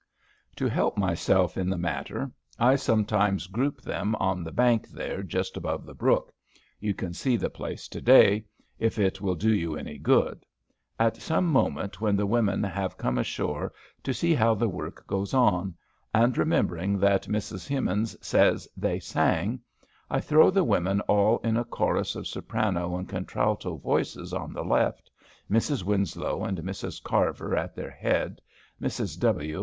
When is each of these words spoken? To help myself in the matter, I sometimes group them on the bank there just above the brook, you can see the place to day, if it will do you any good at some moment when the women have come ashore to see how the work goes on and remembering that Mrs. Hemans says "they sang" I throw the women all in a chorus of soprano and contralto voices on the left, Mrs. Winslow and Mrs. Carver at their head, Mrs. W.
To 0.55 0.65
help 0.67 0.97
myself 0.97 1.57
in 1.57 1.69
the 1.69 1.77
matter, 1.77 2.31
I 2.57 2.75
sometimes 2.75 3.45
group 3.45 3.81
them 3.83 4.15
on 4.15 4.43
the 4.43 4.51
bank 4.51 4.89
there 4.89 5.21
just 5.21 5.55
above 5.55 5.85
the 5.85 5.93
brook, 5.93 6.33
you 6.79 6.95
can 6.95 7.13
see 7.13 7.37
the 7.37 7.51
place 7.51 7.87
to 7.89 8.01
day, 8.01 8.45
if 8.79 8.97
it 8.97 9.21
will 9.21 9.35
do 9.35 9.53
you 9.53 9.77
any 9.77 9.99
good 9.99 10.43
at 10.99 11.17
some 11.17 11.45
moment 11.45 12.01
when 12.01 12.15
the 12.15 12.25
women 12.25 12.63
have 12.63 12.97
come 12.97 13.19
ashore 13.19 13.73
to 14.01 14.11
see 14.11 14.33
how 14.33 14.55
the 14.55 14.67
work 14.67 15.05
goes 15.05 15.35
on 15.35 15.75
and 16.15 16.35
remembering 16.35 16.97
that 16.97 17.25
Mrs. 17.27 17.67
Hemans 17.67 18.17
says 18.25 18.67
"they 18.75 18.99
sang" 18.99 19.59
I 20.09 20.19
throw 20.19 20.49
the 20.49 20.63
women 20.63 21.01
all 21.01 21.37
in 21.43 21.57
a 21.57 21.63
chorus 21.63 22.15
of 22.15 22.25
soprano 22.25 22.97
and 22.97 23.07
contralto 23.07 23.75
voices 23.75 24.33
on 24.33 24.51
the 24.51 24.65
left, 24.65 25.11
Mrs. 25.47 25.83
Winslow 25.83 26.43
and 26.43 26.57
Mrs. 26.57 27.03
Carver 27.03 27.55
at 27.55 27.75
their 27.75 27.91
head, 27.91 28.41
Mrs. 28.81 29.19
W. 29.19 29.59